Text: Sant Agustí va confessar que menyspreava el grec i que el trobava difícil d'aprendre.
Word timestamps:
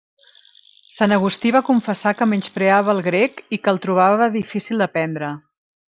Sant 0.93 1.13
Agustí 1.17 1.51
va 1.57 1.61
confessar 1.67 2.13
que 2.21 2.29
menyspreava 2.33 2.97
el 2.97 3.05
grec 3.11 3.45
i 3.59 3.61
que 3.65 3.75
el 3.77 3.83
trobava 3.87 4.33
difícil 4.41 4.85
d'aprendre. 4.85 5.33